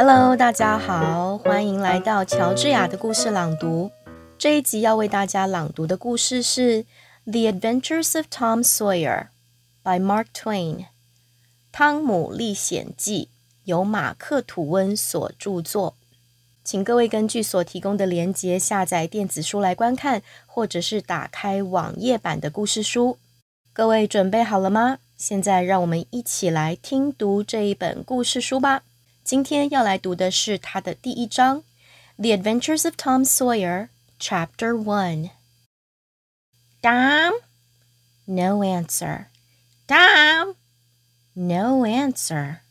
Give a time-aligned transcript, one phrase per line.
[0.00, 3.90] Hello，大家好，欢迎来到乔治亚的故事朗读。
[4.38, 6.84] 这一集要为大家朗读的故事是
[7.24, 9.26] 《The Adventures of Tom Sawyer》
[9.82, 10.76] by Mark Twain，
[11.72, 13.24] 《汤姆历险记》
[13.64, 15.96] 由马克·吐温所著作。
[16.62, 23.18] 请各位根据所提供的连接下载电子书来观看，或者是打开网页版的故事书。
[23.72, 24.98] 各位准备好了吗？
[25.16, 28.84] 现在让我们一起来听读这一本故事书吧。
[29.27, 31.61] 今天要来读的是它的第一章，《
[32.17, 37.33] The Adventures of Tom Sawyer》，Chapter One。Tom?
[38.25, 39.27] No answer.
[39.87, 40.55] Tom?
[41.35, 42.61] No answer.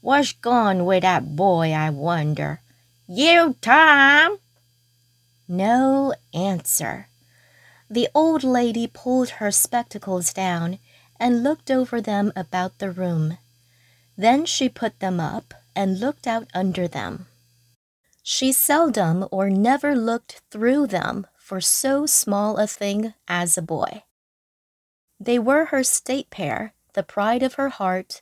[0.00, 2.60] What's gone with that boy, I wonder?
[3.06, 4.38] You, Tom?
[5.46, 7.08] No answer.
[7.90, 10.78] The old lady pulled her spectacles down
[11.18, 13.38] and looked over them about the room.
[14.16, 17.27] Then she put them up and looked out under them.
[18.21, 24.03] She seldom or never looked through them for so small a thing as a boy.
[25.19, 28.21] They were her state pair, the pride of her heart,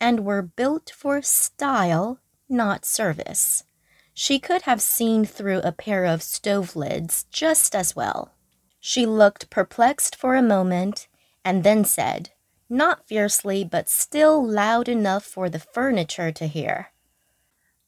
[0.00, 3.64] and were built for style, not service.
[4.12, 8.32] She could have seen through a pair of stove lids just as well.
[8.80, 11.08] She looked perplexed for a moment
[11.44, 12.30] and then said,
[12.74, 16.88] not fiercely, but still loud enough for the furniture to hear,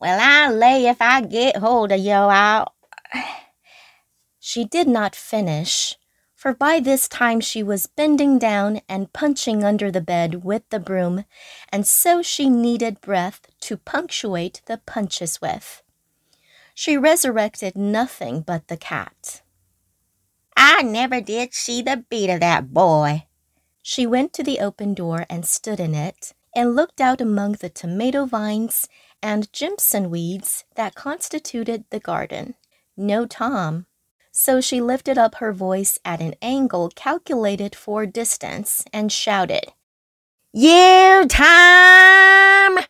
[0.00, 2.74] Well, I lay if I get hold of you, I'll.
[4.38, 5.96] She did not finish,
[6.36, 10.78] for by this time she was bending down and punching under the bed with the
[10.78, 11.24] broom,
[11.72, 15.82] and so she needed breath to punctuate the punches with.
[16.74, 19.42] She resurrected nothing but the cat.
[20.56, 23.25] I never did see the beat of that boy.
[23.88, 27.68] She went to the open door and stood in it, and looked out among the
[27.68, 28.88] tomato vines
[29.22, 32.56] and jimson weeds that constituted the garden.
[32.96, 33.86] No Tom.
[34.32, 39.66] So she lifted up her voice at an angle calculated for distance and shouted,
[40.52, 42.80] You, Tom!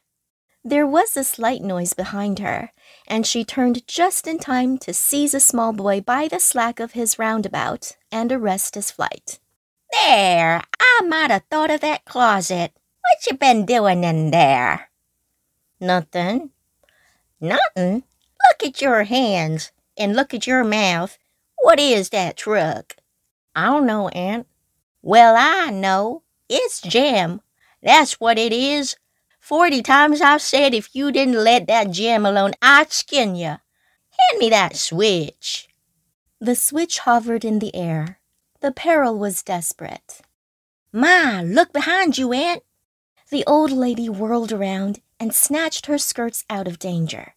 [0.65, 2.73] There was a slight noise behind her,
[3.07, 6.93] and she turned just in time to seize a small boy by the slack of
[6.93, 9.41] his roundabout and arrest his flight.
[9.93, 12.73] There, I might have thought of that closet.
[13.01, 14.89] What you been doing in there?
[15.81, 16.51] Nothing.
[17.41, 18.03] Nothing?
[18.49, 21.19] Look at your hands and look at your mouth.
[21.59, 22.97] What is that truck?
[23.55, 24.47] I don't know, Aunt.
[25.03, 26.23] Well, I know.
[26.49, 27.41] It's jam.
[27.83, 28.97] That's what it is.
[29.41, 33.47] Forty times I've said if you didn't let that gem alone, I'd skin you.
[33.47, 35.69] Hand me that switch.
[36.41, 38.19] The switch hovered in the air.
[38.61, 40.23] The peril was desperate.
[40.93, 42.63] Ma, look behind you, Aunt.
[43.31, 47.35] The old lady whirled around and snatched her skirts out of danger.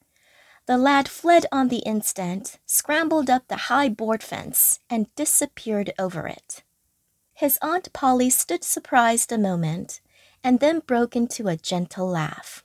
[0.66, 6.28] The lad fled on the instant, scrambled up the high board fence, and disappeared over
[6.28, 6.64] it.
[7.34, 10.02] His Aunt Polly stood surprised a moment
[10.44, 12.64] and then broke into a gentle laugh.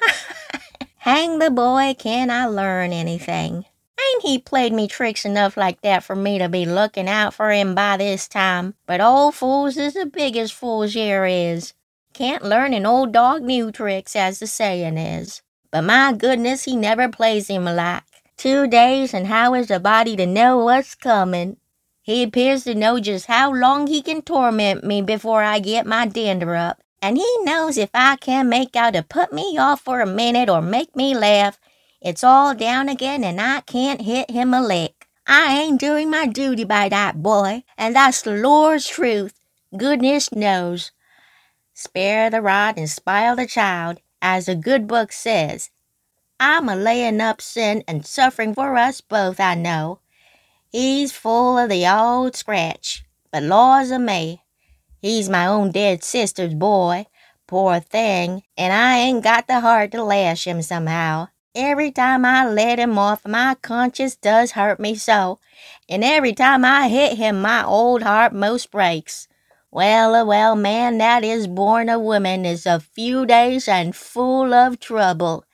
[0.98, 3.66] Hang the boy, can I learn anything?
[4.00, 7.50] Ain't he played me tricks enough like that for me to be looking out for
[7.50, 8.74] him by this time?
[8.86, 11.74] But old fools is the biggest fools here is.
[12.14, 15.42] Can't learn an old dog new tricks, as the saying is.
[15.70, 18.04] But my goodness, he never plays him like.
[18.36, 21.56] Two days, and how is a body to know what's coming?
[22.02, 26.06] He appears to know just how long he can torment me before I get my
[26.06, 30.00] dander up, and he knows if I can make out to put me off for
[30.00, 31.58] a minute or make me laugh,
[32.00, 35.08] it's all down again and I can't hit him a lick.
[35.26, 39.34] I ain't doing my duty by that boy, and that's the Lord's truth.
[39.76, 40.90] Goodness knows.
[41.74, 45.70] Spare the rod and spoil the child, as the good book says.
[46.40, 50.00] I'm a layin' up sin and suffering for us both, I know.
[50.70, 54.44] He's full of the old scratch, but laws o' me,
[55.02, 57.06] he's my own dead sister's boy,
[57.46, 61.28] poor thing, and I ain't got the heart to lash him somehow.
[61.60, 65.40] Every time I let him off, my conscience does hurt me so,
[65.88, 69.26] and every time I hit him, my old heart most breaks.
[69.72, 74.54] Well, a well, man that is born a woman is a few days and full
[74.54, 75.44] of trouble,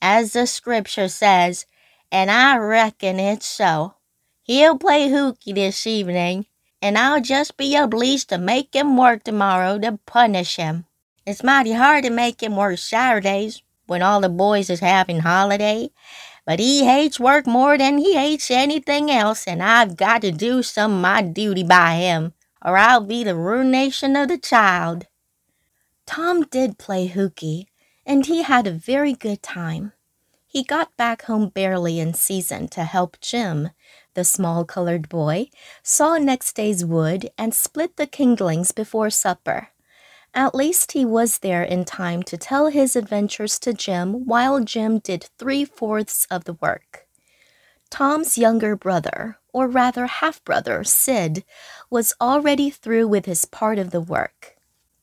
[0.00, 1.66] as the scripture says,
[2.10, 3.96] and I reckon it's so.
[4.44, 6.46] He'll play hookey this evening,
[6.80, 10.86] and I'll just be obliged to make him work tomorrow to punish him.
[11.26, 13.60] It's mighty hard to make him work Saturdays
[13.92, 15.90] when all the boys is having holiday,
[16.46, 20.62] but he hates work more than he hates anything else, and I've got to do
[20.62, 22.32] some my duty by him,
[22.64, 25.06] or I'll be the ruination of the child.
[26.06, 27.66] Tom did play hookey,
[28.06, 29.92] and he had a very good time.
[30.46, 33.70] He got back home barely in season to help Jim,
[34.14, 35.48] the small colored boy,
[35.82, 39.68] saw next day's wood and split the kindlings before supper.
[40.34, 44.98] At least he was there in time to tell his adventures to Jim while Jim
[44.98, 47.06] did three fourths of the work.
[47.90, 51.44] Tom's younger brother, or rather half brother, Sid,
[51.90, 54.56] was already through with his part of the work,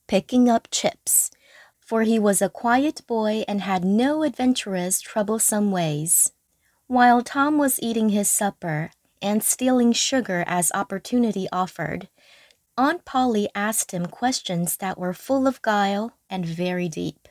[0.08, 1.30] picking up chips,
[1.78, 6.32] for he was a quiet boy and had no adventurous, troublesome ways.
[6.88, 8.90] While Tom was eating his supper
[9.22, 12.08] and stealing sugar as opportunity offered,
[12.80, 17.28] Aunt Polly asked him questions that were full of guile and very deep,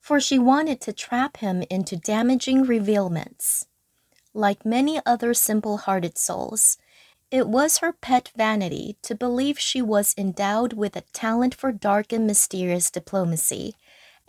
[0.00, 3.66] for she wanted to trap him into damaging revealments.
[4.32, 6.78] Like many other simple hearted souls,
[7.30, 12.10] it was her pet vanity to believe she was endowed with a talent for dark
[12.10, 13.74] and mysterious diplomacy,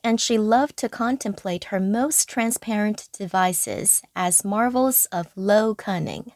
[0.04, 6.34] and she loved to contemplate her most transparent devices as marvels of low cunning.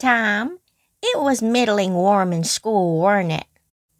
[0.00, 0.58] Tom,
[1.04, 3.46] it was middling warm in school, warn't it?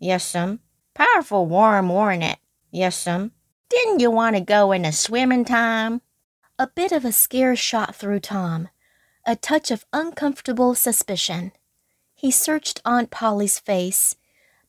[0.00, 0.60] Yes'm.
[0.94, 2.38] Powerful warm, warn't it?
[2.72, 3.32] Yes'm.
[3.68, 6.00] Didn't you want to go in a swimming time?
[6.58, 8.68] A bit of a scare shot through Tom,
[9.26, 11.52] a touch of uncomfortable suspicion.
[12.14, 14.16] He searched Aunt Polly's face,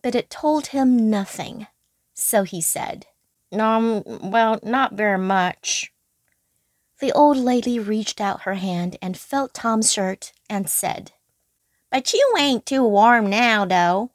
[0.01, 1.67] but it told him nothing.
[2.13, 3.07] So he said,
[3.51, 5.91] Um, well, not very much.
[6.99, 11.11] The old lady reached out her hand and felt Tom's shirt and said,
[11.91, 14.11] But you ain't too warm now, though.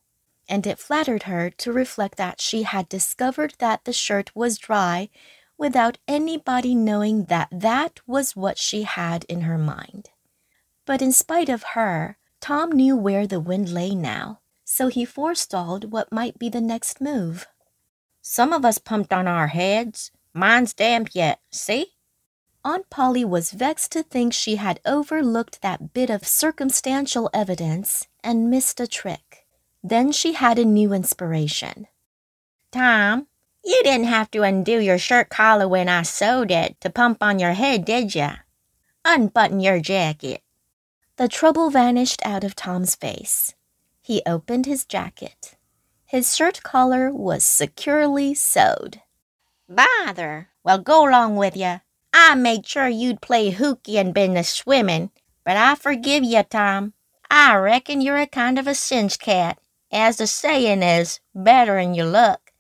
[0.49, 5.09] And it flattered her to reflect that she had discovered that the shirt was dry
[5.57, 10.11] without anybody knowing that that was what she had in her mind.
[10.87, 15.93] But in spite of her, Tom knew where the wind lay now, so he forestalled
[15.93, 17.47] what might be the next move.
[18.23, 20.11] Some of us pumped on our heads.
[20.35, 21.93] Mine's damp yet, see?
[22.63, 28.51] Aunt Polly was vexed to think she had overlooked that bit of circumstantial evidence and
[28.51, 29.47] missed a trick.
[29.83, 31.87] Then she had a new inspiration.
[32.71, 33.29] Tom,
[33.65, 37.39] you didn't have to undo your shirt collar when I sewed it to pump on
[37.39, 38.29] your head, did you?
[39.07, 40.43] Unbutton your jacket.
[41.17, 43.55] The trouble vanished out of Tom's face.
[44.03, 45.57] He opened his jacket.
[46.05, 49.01] His shirt collar was securely sewed.
[49.67, 50.49] Bother!
[50.63, 51.79] Well, go along with ya.
[52.13, 55.11] I made sure you'd play hooky and been a swimming,
[55.45, 56.95] but I forgive you, Tom.
[57.31, 59.59] I reckon you're a kind of a cinch cat,
[59.93, 62.53] as the sayin' is, better'n you look.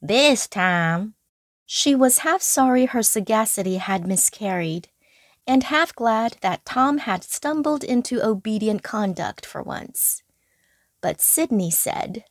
[0.00, 1.14] This time.
[1.66, 4.88] She was half sorry her sagacity had miscarried,
[5.46, 10.22] and half glad that Tom had stumbled into obedient conduct for once.
[11.00, 12.24] But Sidney said,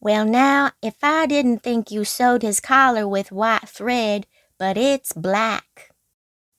[0.00, 4.26] Well, now, if I didn't think you sewed his collar with white thread,
[4.58, 5.87] but it's black.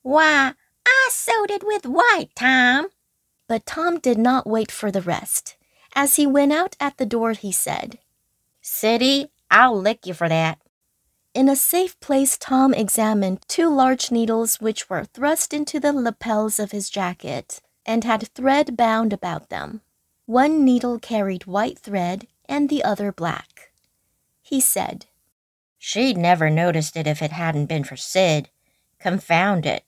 [0.09, 0.53] Why,
[0.87, 2.87] I sewed it with white, Tom.
[3.47, 5.55] But Tom did not wait for the rest.
[5.93, 7.99] As he went out at the door, he said,
[8.59, 10.57] Siddy, I'll lick you for that.
[11.35, 16.57] In a safe place, Tom examined two large needles which were thrust into the lapels
[16.57, 19.81] of his jacket and had thread bound about them.
[20.25, 23.69] One needle carried white thread and the other black.
[24.41, 25.05] He said,
[25.77, 28.49] She'd never noticed it if it hadn't been for Sid.
[28.99, 29.83] Confound it.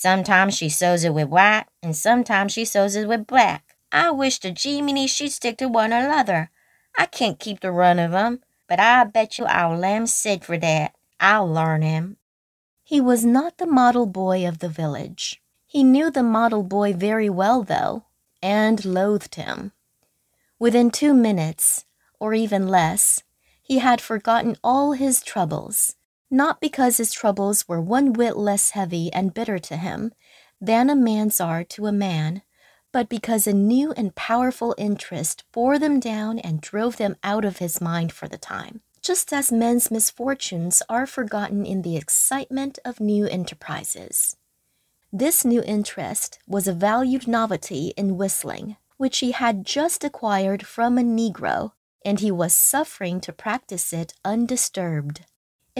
[0.00, 3.76] Sometimes she sews it with white, and sometimes she sews it with black.
[3.92, 6.50] I wish to Jiminy she'd stick to one or l'other.
[6.96, 10.94] I can't keep the run of 'em, but I bet you I'll Sid for that.
[11.20, 12.16] I'll learn him.
[12.82, 15.42] He was not the model boy of the village.
[15.66, 18.04] He knew the model boy very well, though,
[18.42, 19.72] and loathed him.
[20.58, 21.84] Within two minutes,
[22.18, 23.22] or even less,
[23.60, 25.96] he had forgotten all his troubles,
[26.30, 30.12] not because his troubles were one whit less heavy and bitter to him
[30.60, 32.42] than a man's are to a man,
[32.92, 37.58] but because a new and powerful interest bore them down and drove them out of
[37.58, 43.00] his mind for the time, just as men's misfortunes are forgotten in the excitement of
[43.00, 44.36] new enterprises.
[45.12, 50.98] This new interest was a valued novelty in whistling, which he had just acquired from
[50.98, 51.72] a Negro,
[52.04, 55.22] and he was suffering to practice it undisturbed.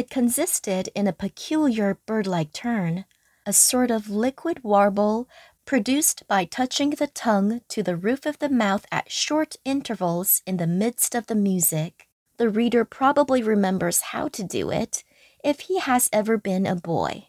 [0.00, 3.04] It consisted in a peculiar bird like turn,
[3.44, 5.28] a sort of liquid warble
[5.66, 10.56] produced by touching the tongue to the roof of the mouth at short intervals in
[10.56, 12.08] the midst of the music.
[12.38, 15.04] The reader probably remembers how to do it
[15.44, 17.28] if he has ever been a boy.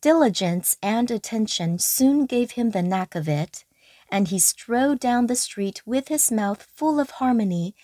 [0.00, 3.66] Diligence and attention soon gave him the knack of it,
[4.10, 7.74] and he strode down the street with his mouth full of harmony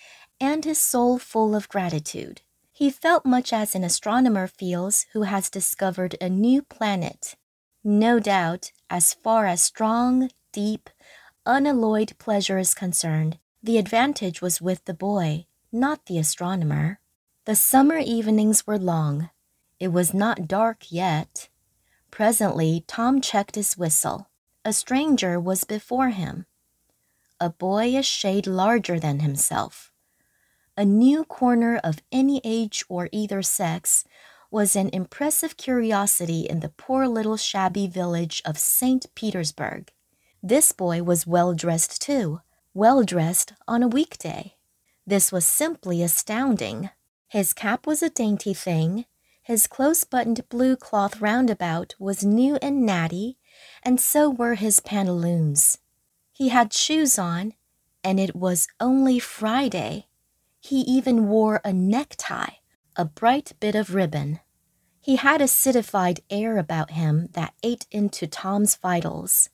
[0.40, 2.40] and his soul full of gratitude.
[2.82, 7.36] He felt much as an astronomer feels who has discovered a new planet.
[7.84, 10.90] No doubt, as far as strong, deep,
[11.46, 16.98] unalloyed pleasure is concerned, the advantage was with the boy, not the astronomer.
[17.44, 19.30] The summer evenings were long.
[19.78, 21.48] It was not dark yet.
[22.10, 24.28] Presently, Tom checked his whistle.
[24.64, 26.46] A stranger was before him.
[27.38, 29.91] A boy a shade larger than himself.
[30.76, 34.04] A new corner of any age or either sex
[34.50, 39.06] was an impressive curiosity in the poor little shabby village of St.
[39.14, 39.92] Petersburg.
[40.42, 42.40] This boy was well dressed too,
[42.74, 44.54] well dressed on a weekday.
[45.06, 46.90] This was simply astounding.
[47.28, 49.04] His cap was a dainty thing,
[49.42, 53.38] his close buttoned blue cloth roundabout was new and natty,
[53.82, 55.78] and so were his pantaloons.
[56.32, 57.54] He had shoes on,
[58.04, 60.06] and it was only Friday.
[60.64, 62.54] He even wore a necktie,
[62.94, 64.38] a bright bit of ribbon.
[65.00, 69.50] He had a citified air about him that ate into Tom's vitals.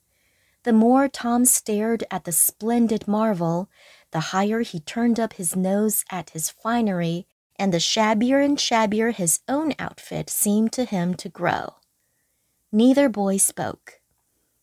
[0.63, 3.71] The more Tom stared at the splendid marvel,
[4.11, 7.25] the higher he turned up his nose at his finery
[7.55, 11.77] and the shabbier and shabbier his own outfit seemed to him to grow.
[12.71, 13.99] Neither boy spoke.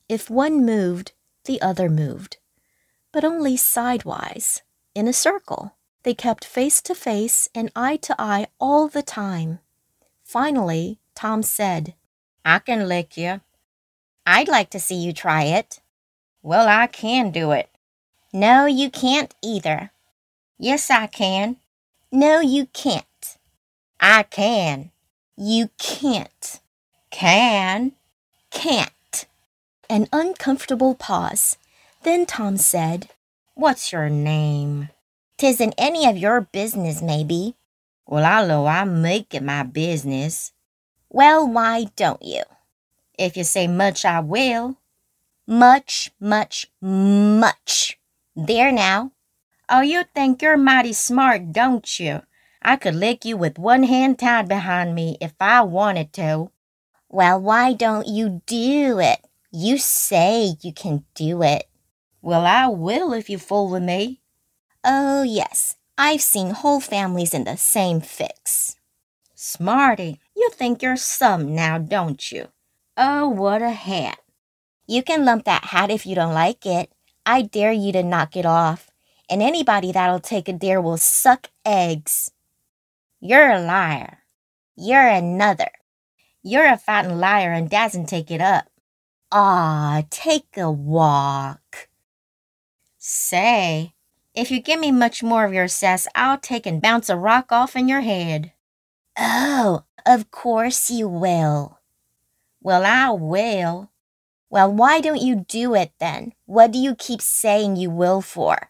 [0.09, 1.11] If one moved,
[1.45, 2.37] the other moved,
[3.11, 4.63] but only sidewise,
[4.95, 5.76] in a circle.
[6.07, 9.59] They kept face to face and eye to eye all the time.
[10.23, 11.95] Finally, Tom said,
[12.45, 13.41] I can lick you.
[14.25, 15.81] I'd like to see you try it.
[16.45, 17.71] Well, I can do it.
[18.33, 19.91] No, you can't either.
[20.61, 21.57] Yes, I can.
[22.13, 23.37] No, you can't.
[23.99, 24.93] I can.
[25.37, 26.61] You can't.
[27.11, 27.95] Can.
[28.53, 29.27] Can't.
[29.91, 31.59] An uncomfortable pause.
[32.05, 33.09] Then Tom said,
[33.55, 34.91] What's your name?
[35.39, 37.57] Tisn't any of your business, maybe.
[38.07, 40.53] Well, I know I make it my business.
[41.11, 42.43] Well, why don't you?
[43.19, 44.79] If you say much, I will.
[45.47, 47.99] Much, much, much.
[48.35, 49.13] There now.
[49.69, 52.23] Oh, you think you're mighty smart, don't you?
[52.63, 56.51] I could lick you with one hand tied behind me if I wanted to.
[57.11, 59.21] Well, why don't you do it?
[59.53, 61.69] You say you can do it.
[62.23, 64.21] Well, I will if you fool with me.
[64.87, 65.75] Oh, yes.
[65.99, 68.77] I've seen whole families in the same fix.
[69.35, 72.49] Smarty, you think you're some now, don't you?
[72.97, 74.19] Oh, what a hat.
[74.87, 76.93] You can lump that hat if you don't like it.
[77.27, 78.91] I dare you to knock it off
[79.29, 82.31] and anybody that'll take a dare will suck eggs.
[83.21, 84.19] You're a liar.
[84.77, 85.71] You're another.
[86.43, 88.67] You're a fighting liar and doesn't take it up.
[89.33, 91.89] Ah, take a walk.
[92.99, 93.95] Say,
[94.37, 97.51] if you give me much more of your sass, I'll take and bounce a rock
[97.51, 98.53] off in your head.
[99.19, 101.81] Oh, of course you will.
[102.61, 103.91] Well, I will.
[104.51, 106.33] Well, why don't you do it then?
[106.45, 108.69] What do you keep saying you will for?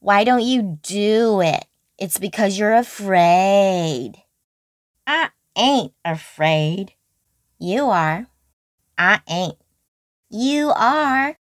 [0.00, 1.64] Why don't you do it?
[1.98, 4.22] It's because you're afraid.
[5.06, 6.92] I ain't afraid.
[7.58, 8.26] You are.
[8.98, 9.56] I ain't.
[10.28, 11.38] You are.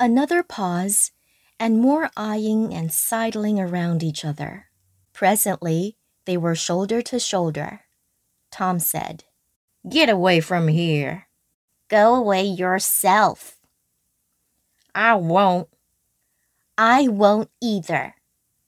[0.00, 1.12] Another pause,
[1.58, 4.66] and more eyeing and sidling around each other.
[5.12, 7.82] Presently, they were shoulder to shoulder.
[8.50, 9.24] Tom said,
[9.88, 11.28] Get away from here.
[11.88, 13.58] Go away yourself.
[14.94, 15.68] I won't.
[16.76, 18.14] I won't either.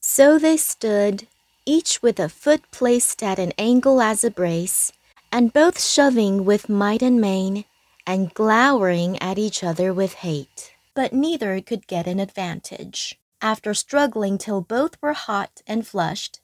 [0.00, 1.26] So they stood,
[1.66, 4.92] each with a foot placed at an angle as a brace,
[5.32, 7.64] and both shoving with might and main,
[8.06, 10.72] and glowering at each other with hate.
[10.98, 13.20] But neither could get an advantage.
[13.40, 16.40] After struggling till both were hot and flushed,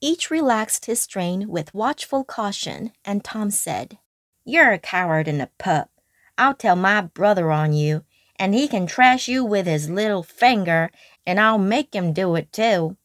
[0.00, 3.98] each relaxed his strain with watchful caution, and Tom said,
[4.44, 5.90] You're a coward and a pup.
[6.38, 8.04] I'll tell my brother on you,
[8.36, 10.92] and he can trash you with his little finger,
[11.26, 12.96] and I'll make him do it too.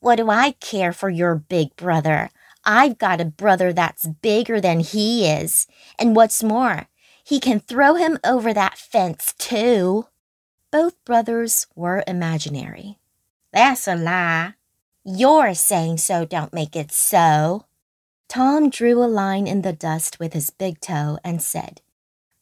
[0.00, 2.30] What do I care for your big brother?
[2.64, 5.66] I've got a brother that's bigger than he is.
[5.98, 6.88] And what's more,
[7.22, 10.06] he can throw him over that fence too.
[10.70, 12.98] Both brothers were imaginary.
[13.52, 14.54] That's a lie.
[15.04, 17.64] Your saying so don't make it so.
[18.28, 21.80] Tom drew a line in the dust with his big toe and said,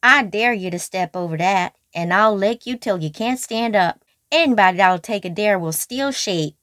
[0.03, 3.75] I dare you to step over that and I'll lick you till you can't stand
[3.75, 4.03] up.
[4.29, 6.55] Anybody that'll take a dare will steal sheep.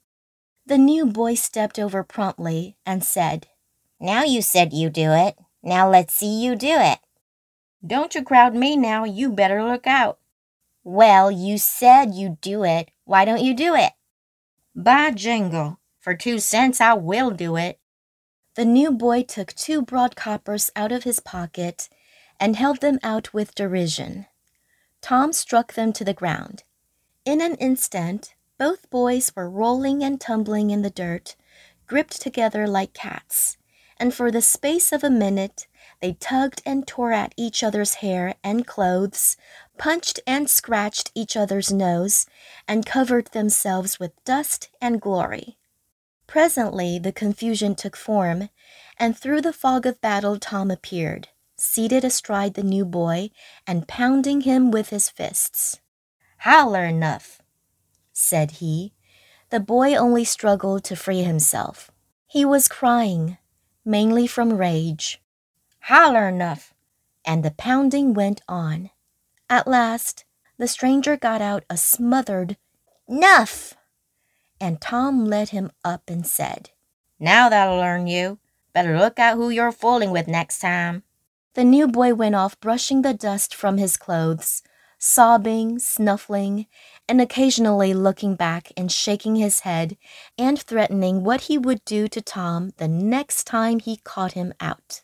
[0.66, 3.47] The new boy stepped over promptly and said,
[3.99, 5.38] Now you said you do it.
[5.62, 6.99] Now let's see you do it.
[7.87, 9.04] Don't you crowd me now.
[9.04, 10.18] You better look out.
[10.84, 12.90] Well, you said you'd do it.
[13.04, 13.92] Why don't you do it?
[14.76, 17.80] By jingle, for two cents I will do it.
[18.54, 21.88] The new boy took two broad coppers out of his pocket
[22.38, 24.26] and held them out with derision.
[25.00, 26.64] Tom struck them to the ground.
[27.24, 31.34] In an instant, both boys were rolling and tumbling in the dirt,
[31.86, 33.56] gripped together like cats,
[33.98, 35.66] and for the space of a minute
[36.04, 39.38] they tugged and tore at each other's hair and clothes,
[39.78, 42.26] punched and scratched each other's nose,
[42.68, 45.56] and covered themselves with dust and glory.
[46.26, 48.50] Presently the confusion took form,
[48.99, 53.30] and through the fog of battle Tom appeared, seated astride the new boy
[53.66, 55.80] and pounding him with his fists.
[56.37, 57.40] Howler enough,
[58.12, 58.92] said he.
[59.49, 61.90] The boy only struggled to free himself.
[62.26, 63.38] He was crying,
[63.87, 65.23] mainly from rage.
[65.88, 66.72] Holler enough.
[67.26, 68.88] And the pounding went on.
[69.50, 70.24] At last,
[70.56, 72.56] the stranger got out a smothered,
[73.06, 73.74] Nuff!
[74.58, 76.70] And Tom led him up and said,
[77.20, 78.38] Now that'll learn you.
[78.72, 81.02] Better look out who you're fooling with next time.
[81.52, 84.62] The new boy went off brushing the dust from his clothes,
[84.98, 86.64] sobbing, snuffling,
[87.06, 89.98] and occasionally looking back and shaking his head
[90.38, 95.02] and threatening what he would do to Tom the next time he caught him out.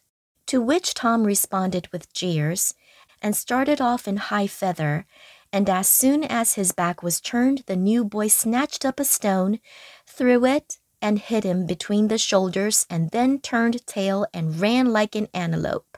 [0.50, 2.74] To which Tom responded with jeers
[3.22, 5.06] and started off in high feather.
[5.52, 9.60] And as soon as his back was turned, the new boy snatched up a stone,
[10.08, 15.14] threw it, and hit him between the shoulders, and then turned tail and ran like
[15.14, 15.96] an antelope.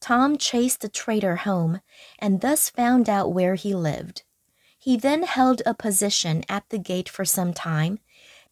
[0.00, 1.80] Tom chased the traitor home
[2.20, 4.22] and thus found out where he lived.
[4.78, 7.98] He then held a position at the gate for some time,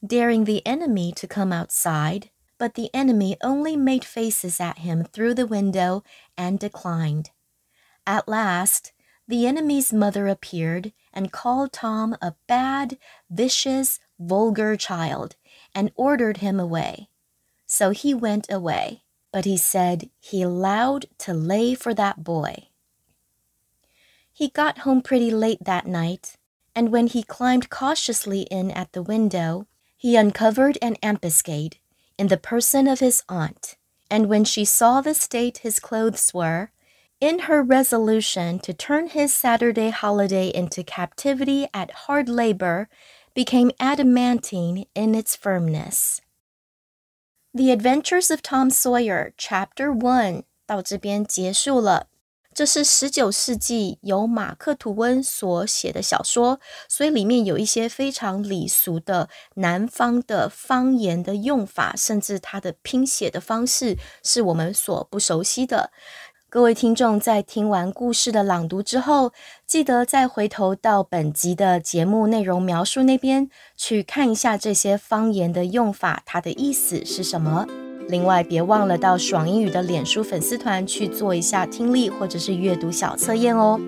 [0.04, 5.32] daring the enemy to come outside, but the enemy only made faces at him through
[5.32, 6.04] the window
[6.36, 7.30] and declined.
[8.06, 8.92] At last,
[9.26, 12.98] the enemy's mother appeared and called Tom a bad,
[13.30, 15.36] vicious, vulgar child
[15.74, 17.08] and ordered him away.
[17.64, 22.68] So he went away, but he said he allowed to lay for that boy.
[24.30, 26.36] He got home pretty late that night,
[26.74, 31.78] and when he climbed cautiously in at the window, he uncovered an ambuscade
[32.19, 33.75] in the person of his aunt,
[34.09, 36.71] and when she saw the state his clothes were,
[37.19, 42.87] in her resolution to turn his Saturday holiday into captivity at hard labor,
[43.33, 46.21] became adamantine in its firmness.
[47.53, 52.07] The Adventures of Tom Sawyer, Chapter One 到这边结束了。
[52.52, 65.90] 这是十九世纪由马克·吐温所写的小说，所以里面有一些非常礼俗的南方的方言的用法，甚至它的拼写的方式是我们所不熟悉的。
[66.50, 69.32] 各位听众在听完故事的朗读之后，
[69.64, 77.89] 记得再回头到本集的节目内容描述那边去看一下这些方言的用法，它的意思是什么。
[78.10, 83.80] 另外，别忘了到爽英语的脸书粉丝团去做一下听力或者是阅读小测验哦。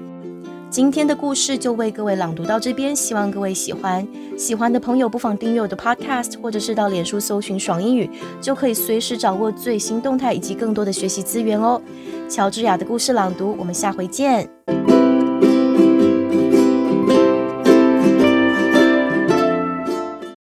[0.71, 4.07] 今天的故事就为各位朗读到这边，希望各位喜欢。
[4.39, 8.09] 喜欢的朋友不妨订阅我的 Podcast，或者是到脸书搜寻爽英语，
[8.41, 11.83] 就可以随时掌握最新动态以及更多的学习资源哦。
[12.29, 14.49] 乔治亚的故事朗读，我们下回见。